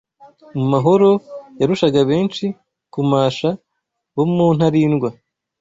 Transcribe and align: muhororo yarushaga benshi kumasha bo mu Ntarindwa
muhororo 0.69 1.11
yarushaga 1.59 1.99
benshi 2.09 2.45
kumasha 2.93 3.49
bo 4.15 4.23
mu 4.33 4.47
Ntarindwa 4.57 5.09